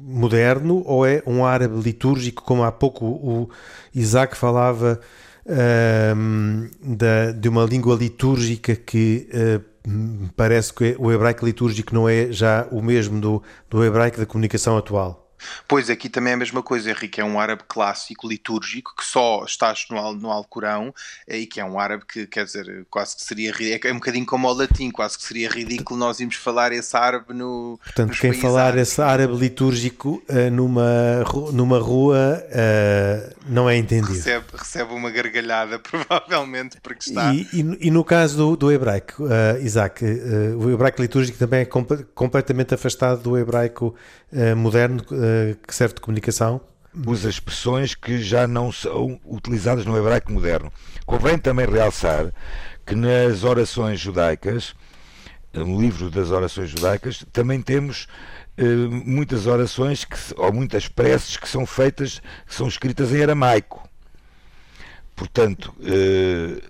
[0.02, 3.50] moderno ou é um árabe litúrgico, como há pouco o
[3.94, 5.00] Isaac falava
[5.46, 9.28] uh, da, de uma língua litúrgica que
[10.36, 14.76] parece que o hebraico litúrgico não é já o mesmo do, do hebraico da comunicação
[14.76, 15.27] atual?
[15.66, 19.44] Pois aqui também é a mesma coisa, Henrique, é um árabe clássico, litúrgico, que só
[19.44, 20.94] está no, no Alcorão
[21.26, 24.48] e que é um árabe que, quer dizer, quase que seria é um bocadinho como
[24.48, 27.78] o latim, quase que seria ridículo nós irmos falar esse árabe no.
[27.82, 28.88] Portanto, quem falar árabes.
[28.88, 34.12] esse árabe litúrgico uh, numa, numa rua uh, não é entendido.
[34.12, 37.34] Recebe, recebe uma gargalhada, provavelmente, porque está.
[37.34, 41.64] E, e, e no caso do, do hebraico, uh, Isaac, o hebraico litúrgico também é
[41.64, 43.94] comp completamente afastado do hebraico
[44.56, 45.02] moderno
[45.66, 46.60] que serve de comunicação?
[47.06, 50.72] Usa expressões que já não são utilizadas no hebraico moderno.
[51.06, 52.32] Convém também realçar
[52.84, 54.74] que nas orações judaicas,
[55.52, 58.08] no livro das orações judaicas, também temos
[58.56, 63.88] eh, muitas orações que, ou muitas preces que são feitas, que são escritas em aramaico.
[65.14, 66.60] Portanto, eh,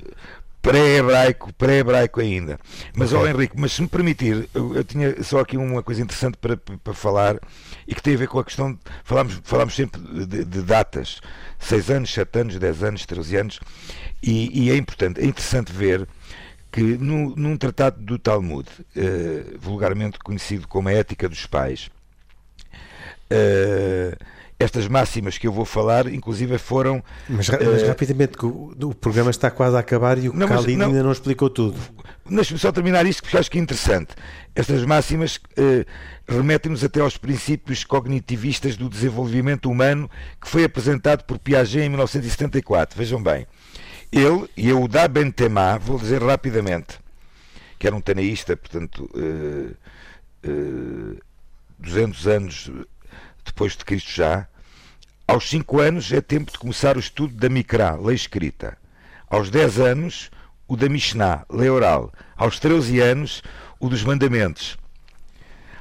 [0.71, 2.59] pré-hebraico, pré-hebraico ainda.
[2.95, 3.25] Mas, okay.
[3.25, 6.57] oh, Henrique, mas se me permitir, eu, eu, tinha só aqui uma coisa interessante para,
[6.57, 7.39] para falar
[7.87, 8.73] e que tem a ver com a questão.
[8.73, 11.21] De, falamos, falamos sempre de, de datas:
[11.59, 13.61] 6 anos, 7 anos, 10 anos, 13 anos,
[14.23, 16.07] e, e é importante, é interessante ver
[16.71, 21.91] que no, num tratado do Talmud, uh, vulgarmente conhecido como a Ética dos Pais,
[23.33, 27.03] uh, estas máximas que eu vou falar, inclusive foram.
[27.29, 30.83] Mas, mas uh, rapidamente, o, o, programa está quase a acabar e o não, Khalid
[30.83, 31.79] ainda não explicou tudo.
[32.29, 34.14] Deixa-me só terminar isto porque acho que é interessante.
[34.57, 35.85] Estas máximas uh,
[36.27, 42.99] remetem-nos até aos princípios cognitivistas do desenvolvimento humano que foi apresentado por Piaget em 1974.
[42.99, 43.47] Vejam bem.
[44.11, 46.99] Ele, Yehuda Ben Temá, vou dizer rapidamente,
[47.79, 49.77] que era um tenaísta, portanto, uh,
[50.49, 51.16] uh,
[51.79, 52.71] 200 anos
[53.49, 54.47] depois de Cristo já,
[55.27, 58.79] aos 5 anos é tempo de começar o estudo da Mikra, lei escrita.
[59.29, 60.31] Aos 10 anos,
[60.67, 62.13] o da Mishnah, lei oral.
[62.37, 63.43] Aos 13 anos,
[63.81, 64.77] o dos mandamentos.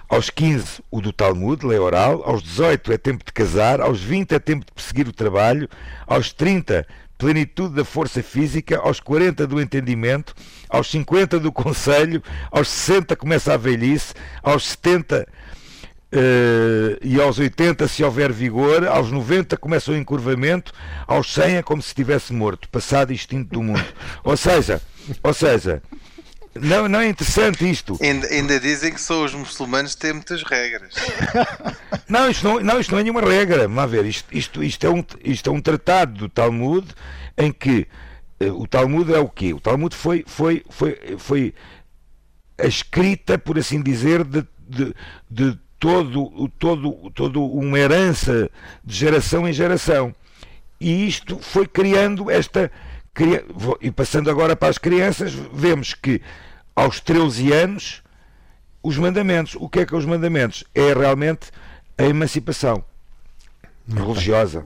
[0.10, 4.32] aos 15 o do Talmud, lei oral, aos 18 é tempo de casar, aos 20
[4.34, 5.70] é tempo de perseguir o trabalho,
[6.06, 10.34] aos 30 plenitude da força física, aos 40 do entendimento,
[10.70, 15.58] aos 50 do conselho, aos 60 começa a velhice, aos 70 Uh,
[17.02, 20.72] e aos 80 se houver vigor, aos 90 começa o encurvamento,
[21.06, 23.86] aos 100 é como se estivesse morto, passado e extinto do mundo.
[24.24, 24.82] Ou seja,
[25.22, 25.82] ou seja,
[26.62, 27.98] não, não é interessante isto.
[28.02, 30.94] Ainda, ainda dizem que só os muçulmanos têm muitas regras.
[32.08, 33.68] Não, isto não, não, isto não é nenhuma regra.
[33.68, 36.88] Vamos ver, isto, isto, isto, é um, isto é um tratado do Talmud
[37.38, 37.86] em que
[38.42, 39.54] uh, o Talmud é o quê?
[39.54, 41.54] O Talmud foi, foi, foi, foi
[42.58, 44.96] a escrita, por assim dizer, de, de,
[45.30, 48.50] de todo, todo, todo uma herança
[48.84, 50.14] de geração em geração.
[50.80, 52.72] E isto foi criando esta.
[53.82, 56.22] E passando agora para as crianças, vemos que
[56.76, 58.04] aos 13 anos,
[58.84, 59.56] os mandamentos.
[59.56, 60.64] O que é que é os mandamentos?
[60.76, 61.50] É realmente
[61.98, 62.84] a emancipação
[63.88, 64.66] religiosa.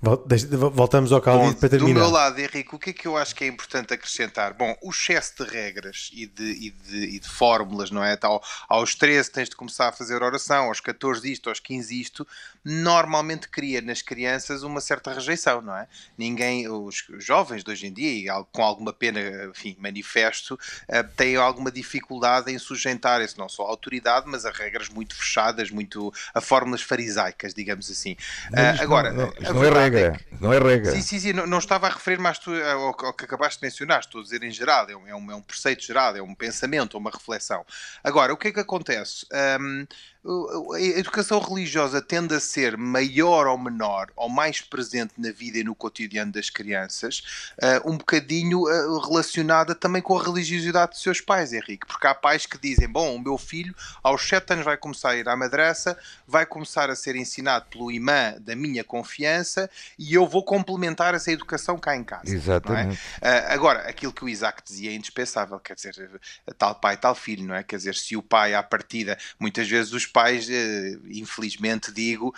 [0.00, 1.94] Voltamos ao Calvino para terminar.
[1.94, 4.54] Do meu lado, Henrique, o que é que eu acho que é importante acrescentar?
[4.54, 8.14] Bom, o excesso de regras e de, e de, e de fórmulas, não é?
[8.14, 12.26] Tal, aos 13 tens de começar a fazer oração, aos 14 isto, aos 15 isto,
[12.68, 15.88] normalmente cria nas crianças uma certa rejeição, não é?
[16.18, 21.36] Ninguém, os jovens de hoje em dia, e com alguma pena, enfim, manifesto, eh, têm
[21.36, 26.42] alguma dificuldade em sustentarem-se não só à autoridade, mas a regras muito fechadas, muito a
[26.42, 28.12] fórmulas farisaicas, digamos assim.
[28.52, 30.20] Uh, agora, não, não, não é regra.
[30.38, 30.92] Não é regra.
[30.92, 31.32] Sim, sim, sim.
[31.32, 34.00] Não, não estava a referir mais tu, ao, ao, que acabaste de mencionar.
[34.00, 34.90] Estou a dizer em geral.
[34.90, 37.64] É um, é um, é um preceito geral, é um pensamento, é uma reflexão.
[38.04, 39.26] Agora, o que é que acontece?
[39.58, 39.86] Um,
[40.24, 45.64] a educação religiosa tende a ser maior ou menor, ou mais presente na vida e
[45.64, 51.20] no cotidiano das crianças, uh, um bocadinho uh, relacionada também com a religiosidade dos seus
[51.20, 51.86] pais, Henrique.
[51.86, 55.16] Porque há pais que dizem: Bom, o meu filho aos 7 anos vai começar a
[55.16, 60.26] ir à madraça, vai começar a ser ensinado pelo imã da minha confiança e eu
[60.26, 62.30] vou complementar essa educação cá em casa.
[62.30, 62.34] É?
[62.34, 63.00] Exatamente.
[63.20, 63.28] É?
[63.28, 66.10] Uh, agora, aquilo que o Isaac dizia é indispensável, quer dizer,
[66.58, 67.62] tal pai, tal filho, não é?
[67.62, 72.34] Quer dizer, se o pai, à partida, muitas vezes os pais, uh, infelizmente digo,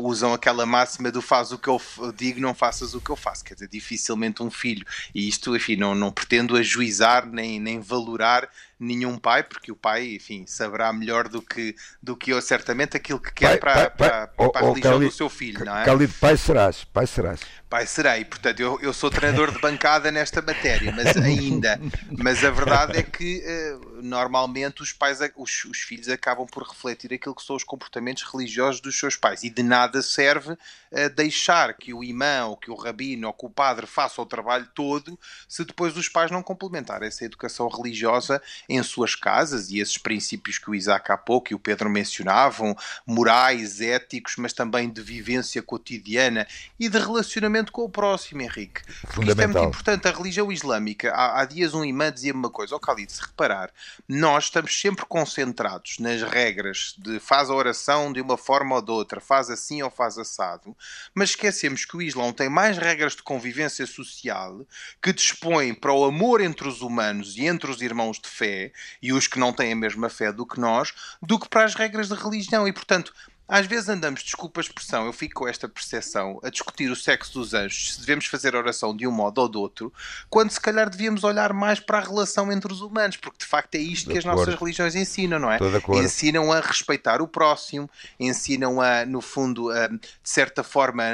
[0.00, 1.80] usam aquela máxima do faz o que eu
[2.16, 3.44] digo, não faças o que eu faço.
[3.44, 8.48] Quer dizer, dificilmente um filho, e isto, enfim, não, não pretendo ajuizar nem, nem valorar
[8.78, 13.20] nenhum pai, porque o pai, enfim, saberá melhor do que, do que eu, certamente, aquilo
[13.20, 15.76] que quer pai, para, pai, para, para, para, a religião Cali, do seu filho, não
[15.76, 15.84] é?
[15.84, 17.40] Cali, pai serás, pai serás.
[17.74, 21.80] Pai serei, portanto, eu, eu sou treinador de bancada nesta matéria, mas ainda.
[22.16, 27.12] Mas a verdade é que uh, normalmente os pais, os, os, filhos acabam por refletir
[27.12, 31.74] aquilo que são os comportamentos religiosos dos seus pais e de nada serve uh, deixar
[31.74, 35.18] que o imã ou que o rabino ou que o padre faça o trabalho todo
[35.48, 40.58] se depois os pais não complementarem essa educação religiosa em suas casas e esses princípios
[40.58, 45.62] que o Isaac há pouco e o Pedro mencionavam, morais, éticos, mas também de vivência
[45.62, 46.46] cotidiana
[46.78, 48.82] e de relacionamento com o próximo, Henrique.
[49.12, 50.08] Porque isto é muito importante.
[50.08, 53.20] A religião islâmica, há, há dias um imã dizia-me uma coisa, ó oh, Khalid, se
[53.20, 53.70] reparar,
[54.08, 58.90] nós estamos sempre concentrados nas regras de faz a oração de uma forma ou de
[58.90, 60.76] outra, faz assim ou faz assado,
[61.14, 64.66] mas esquecemos que o Islão tem mais regras de convivência social
[65.02, 68.53] que dispõem para o amor entre os humanos e entre os irmãos de fé
[69.02, 71.74] e os que não têm a mesma fé do que nós, do que para as
[71.74, 72.66] regras da religião.
[72.66, 73.12] E, portanto,
[73.46, 77.34] às vezes andamos, desculpa a expressão, eu fico com esta percepção, a discutir o sexo
[77.34, 79.92] dos anjos, se devemos fazer oração de um modo ou do outro,
[80.30, 83.74] quando se calhar devíamos olhar mais para a relação entre os humanos, porque de facto
[83.74, 84.40] é isto de que acordo.
[84.40, 85.58] as nossas religiões ensinam, não é?
[86.02, 87.88] Ensinam a respeitar o próximo,
[88.18, 91.04] ensinam a, no fundo, a, de certa forma,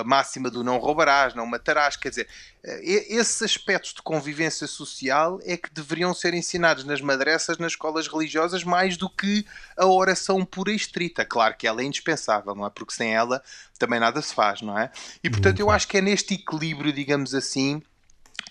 [0.00, 2.26] a máxima do não roubarás, não matarás, quer dizer,
[2.62, 8.62] esses aspectos de convivência social é que deveriam ser ensinados nas madraças, nas escolas religiosas,
[8.62, 9.46] mais do que
[9.76, 11.24] a oração pura e estrita.
[11.24, 12.70] Claro que ela é indispensável, não é?
[12.70, 13.42] Porque sem ela
[13.78, 14.90] também nada se faz, não é?
[15.24, 17.82] E portanto eu acho que é neste equilíbrio, digamos assim,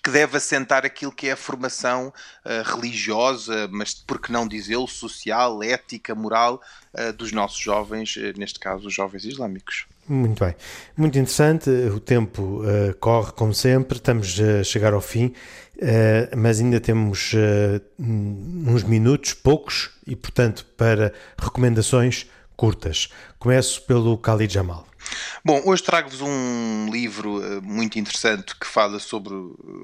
[0.02, 4.88] que deve assentar aquilo que é a formação uh, religiosa, mas por que não dizê-lo,
[4.88, 6.62] social, ética, moral
[6.94, 9.86] uh, dos nossos jovens, uh, neste caso os jovens islâmicos.
[10.12, 10.56] Muito bem,
[10.96, 11.70] muito interessante.
[11.70, 17.32] O tempo uh, corre como sempre, estamos a chegar ao fim, uh, mas ainda temos
[17.32, 22.26] uh, uns minutos, poucos, e portanto para recomendações
[22.56, 23.08] curtas.
[23.38, 24.89] Começo pelo Khalid Jamal.
[25.44, 29.32] Bom, hoje trago-vos um livro eh, muito interessante que fala sobre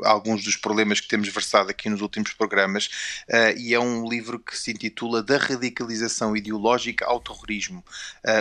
[0.04, 2.86] alguns dos problemas que temos versado aqui nos últimos programas
[3.28, 7.84] uh, e é um livro que se intitula Da Radicalização Ideológica ao Terrorismo,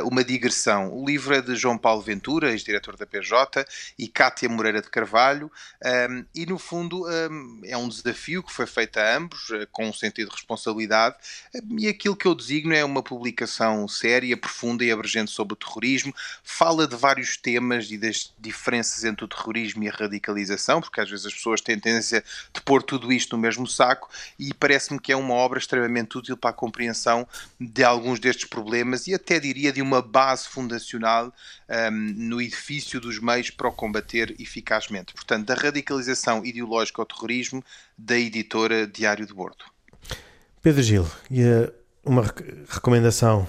[0.04, 0.94] uma digressão.
[0.94, 3.66] O livro é de João Paulo Ventura, ex-diretor da PJ,
[3.98, 5.52] e Cátia Moreira de Carvalho
[6.34, 7.06] e, no fundo,
[7.64, 11.16] é um desafio que foi feito a ambos, com um sentido de responsabilidade
[11.78, 16.14] e aquilo que eu designo é uma publicação séria, profunda e abrangente sobre o terrorismo,
[16.44, 21.10] fala de vários temas e das diferenças entre o terrorismo e a radicalização, porque às
[21.10, 22.24] vezes as pessoas têm tendência
[22.54, 26.36] de pôr tudo isto no mesmo saco, e parece-me que é uma obra extremamente útil
[26.36, 27.28] para a compreensão
[27.60, 31.34] de alguns destes problemas e até diria de uma base fundacional
[31.70, 35.14] um, no edifício dos meios para o combater eficazmente.
[35.14, 37.64] Portanto, da radicalização ideológica ao terrorismo,
[37.98, 39.64] da editora Diário de Bordo.
[40.62, 41.44] Pedro Gil, e
[42.04, 42.24] uma
[42.70, 43.48] recomendação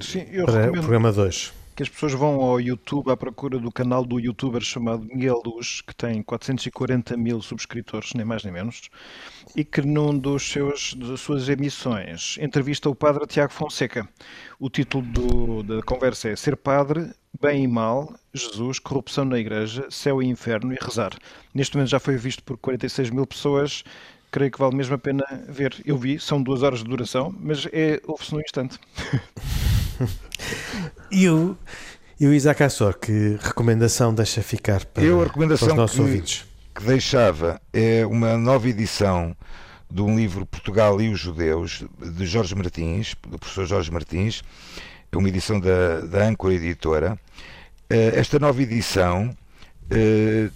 [0.00, 1.57] Sim, para o programa 2?
[1.78, 5.80] Que as pessoas vão ao YouTube à procura do canal do youtuber chamado Miguel Luz,
[5.80, 8.90] que tem 440 mil subscritores, nem mais nem menos,
[9.54, 14.08] e que num dos seus, das suas emissões entrevista o padre Tiago Fonseca.
[14.58, 19.86] O título do, da conversa é Ser Padre, Bem e Mal, Jesus, Corrupção na Igreja,
[19.88, 21.12] Céu e Inferno e Rezar.
[21.54, 23.84] Neste momento já foi visto por 46 mil pessoas,
[24.32, 25.80] creio que vale mesmo a pena ver.
[25.84, 28.80] Eu vi, são duas horas de duração, mas é, ouve-se num instante.
[31.10, 31.56] e, o,
[32.18, 35.96] e o Isaac Assor, que recomendação deixa ficar para, Eu, a recomendação para os nossos
[35.96, 36.46] que, ouvintes?
[36.74, 39.36] que deixava é uma nova edição
[39.90, 44.42] de um livro Portugal e os Judeus, de Jorge Martins, do professor Jorge Martins,
[45.10, 47.18] é uma edição da, da Âncora Editora.
[47.88, 49.34] Eh, esta nova edição
[49.90, 50.50] eh,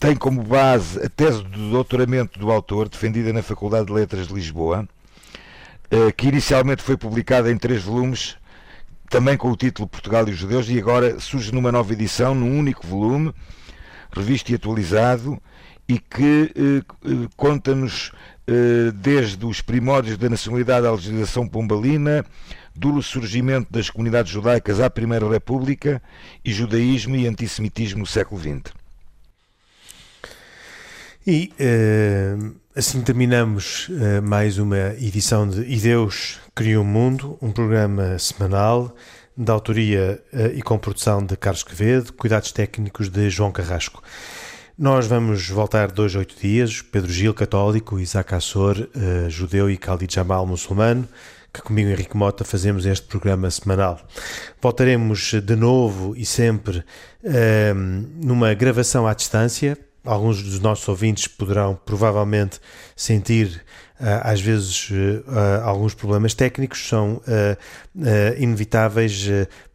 [0.00, 4.34] tem como base a tese de doutoramento do autor, defendida na Faculdade de Letras de
[4.34, 4.88] Lisboa,
[6.16, 8.36] que inicialmente foi publicada em três volumes,
[9.08, 12.58] também com o título Portugal e os Judeus, e agora surge numa nova edição, num
[12.58, 13.32] único volume,
[14.12, 15.40] revisto e atualizado,
[15.88, 18.12] e que eh, eh conta-nos
[18.46, 22.24] eh, desde os primórdios da nacionalidade à legislação pombalina,
[22.74, 26.02] do surgimento das comunidades judaicas à Primeira República
[26.44, 28.83] e judaísmo e antissemitismo no século XX.
[31.26, 37.50] E uh, assim terminamos uh, mais uma edição de E Deus Criou o Mundo, um
[37.50, 38.94] programa semanal
[39.34, 44.02] da autoria uh, e com produção de Carlos Quevedo, cuidados técnicos de João Carrasco.
[44.78, 48.76] Nós vamos voltar dois, oito dias, Pedro Gil, católico, Isaac Assor,
[49.28, 51.08] judeu e Khalid Jamal, muçulmano,
[51.52, 54.00] que comigo Henrique Mota fazemos este programa semanal.
[54.60, 56.84] Voltaremos de novo e sempre
[58.16, 62.60] numa gravação à distância, alguns dos nossos ouvintes poderão provavelmente
[62.94, 63.64] sentir
[63.98, 67.20] uh, às vezes uh, alguns problemas técnicos, são
[68.36, 69.28] inevitáveis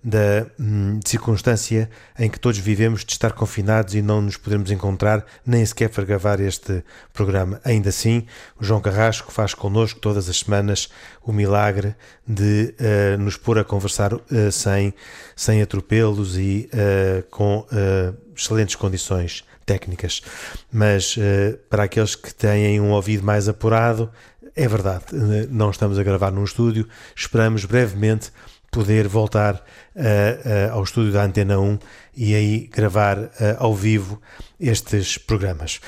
[0.03, 5.25] da um, circunstância em que todos vivemos de estar confinados e não nos podemos encontrar
[5.45, 7.59] nem sequer para gravar este programa.
[7.63, 8.25] Ainda assim,
[8.59, 10.89] o João Carrasco faz connosco todas as semanas
[11.23, 11.95] o milagre
[12.27, 12.73] de
[13.19, 14.11] nos pôr a conversar
[14.51, 14.93] sem,
[15.35, 16.69] sem atropelos e
[17.29, 17.65] com
[18.35, 20.23] excelentes condições técnicas,
[20.71, 24.09] mas uh, para aqueles que têm um ouvido mais apurado,
[24.55, 28.31] é verdade, uh, não estamos a gravar num estúdio, esperamos brevemente
[28.71, 29.55] poder voltar
[29.95, 31.77] uh, ao estúdio da Antena 1
[32.17, 34.19] e aí gravar ao vivo
[34.59, 35.79] estes programas.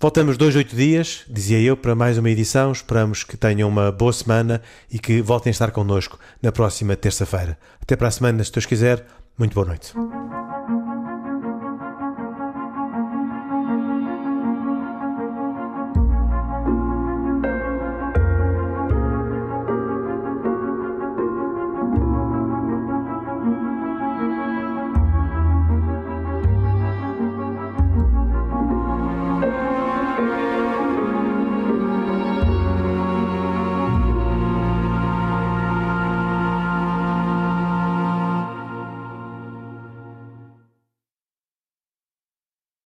[0.00, 2.72] Voltamos dois, oito dias, dizia eu, para mais uma edição.
[2.72, 7.58] Esperamos que tenham uma boa semana e que voltem a estar connosco na próxima terça-feira.
[7.82, 9.06] Até para a semana, se Deus quiser.
[9.38, 9.92] Muito boa noite.